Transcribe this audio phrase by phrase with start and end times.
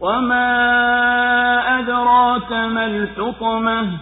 [0.00, 0.48] وما
[1.78, 3.98] أدراك ما الحطمة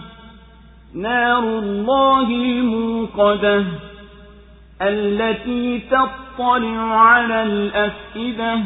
[0.95, 3.65] نار الله الموقدة
[4.81, 8.59] التي تطلع على الأفئدة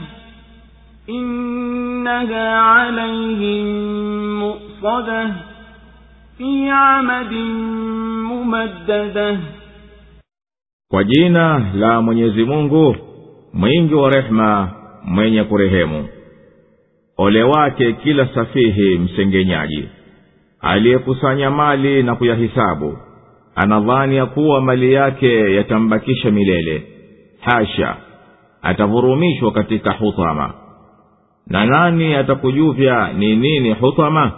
[1.10, 3.66] إنها عليهم
[4.40, 5.32] مؤصدة
[6.38, 7.34] في عمد
[8.32, 9.38] ممددة
[10.92, 12.96] kwa jina la mwenyezi mungu
[13.54, 14.70] mwingi wa rehema
[15.04, 16.08] mwenye kurehemu.
[17.18, 19.88] Ole wake kila safihi msengenyaji.
[20.62, 22.98] Aliyekusanya mali na kuyahisabu.
[23.56, 26.84] Anadhani ya kuwa mali yake yatambakisha milele.
[27.42, 27.96] Hasha
[28.62, 30.54] atavurumishwa katika hutama.
[31.48, 34.32] Na nani atakujuvya ni nini hutama?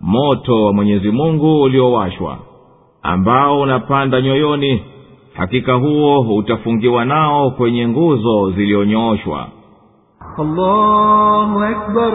[0.00, 2.38] Moto wa mwenyezi mungu uliowashwa
[3.02, 4.82] ambao unapanda nyoyoni.
[5.34, 9.48] Hakika huo utafungiwa nao kwenye nguzo ziliyonyooshwa
[10.39, 12.13] الله أكبر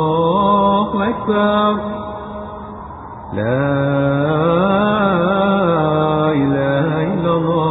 [0.00, 1.72] الله أكبر
[3.34, 3.70] لا
[6.32, 7.70] إله إلا الله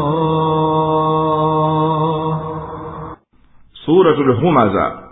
[3.86, 5.04] suratul humaza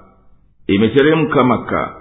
[0.68, 1.96] imeteremka maka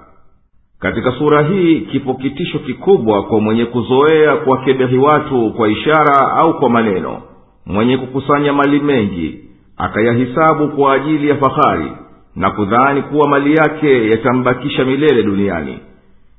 [0.79, 6.71] katika sura hii kipo kitisho kikubwa kwa mwenye kuzoea kuwakebehi watu kwa ishara au kwa
[6.71, 7.23] maneno
[7.67, 9.41] mwenye kukusanya mali mengi
[9.78, 11.92] akayahisabu kwa ajili ya fahari
[12.36, 15.80] na kudhani kuwa mali yake yatambakisha milele duniani.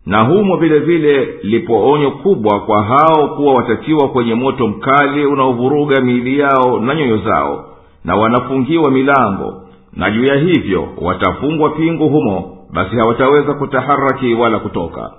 [0.07, 6.01] Na humo vile vile lipo onyo kubwa kwa hao kuwa watatiwa kwenye moto mkali unaovuruga
[6.01, 7.65] miili yao na nyoyo zao
[8.05, 9.63] na wanafungiwa milango
[9.97, 15.11] na juu ya hivyo watafungwa pingu humo basi hawataweza kutaharaki wala kutoka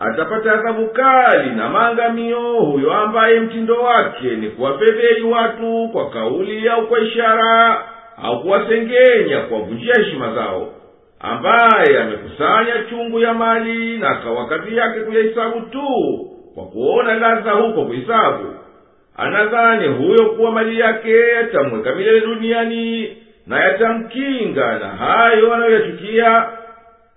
[0.00, 6.86] atapata adhabu kali na maangamio huyo ambaye mtindo wake ni kuwafedheli watu kwa kauli au
[6.86, 7.84] kwa ishara
[8.22, 10.68] au kuwasengenya kuwavunjia heshima zao
[11.20, 15.86] ambaye amekusanya chungu ya mali na akawa kazi yake kuyahisabu tu
[16.54, 18.54] kwa kuona ladha huko kuhisabu
[19.16, 26.46] anadhani huyo kuwa mali yake yatamweka milele duniani na yatamkinga na hayo anayoyachukia.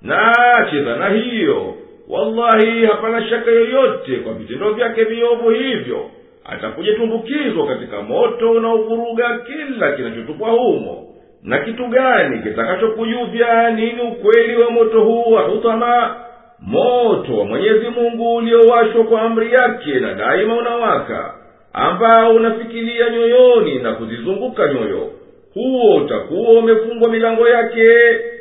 [0.02, 0.34] Na
[0.72, 1.74] cheza na hiyo
[2.10, 6.10] wallahi hapana shaka yoyote kwa vitendo vyake viovu hivyo
[6.46, 11.08] atakuja tumbukizwa katika moto unaovuruga kila kinachotupwa humo.
[11.44, 16.16] Na kitu gani kitakachokujuvya nini ukweli wa moto huu wa hutama
[16.60, 21.34] moto wa mwenyezi mungu uliowashwa kwa amri yake na daima unawaka
[21.74, 25.12] ambao unafikilia nyoyoni na kuzizunguka nyoyo
[25.54, 27.88] huo utakuwa umefungwa milango yake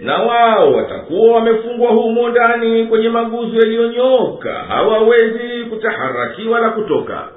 [0.01, 4.53] na wao watakuwa wamefungwa humo ndani kwenye maguzu yaliyonyoka.
[4.53, 7.29] Hawawezi kutaharaki wala kutoka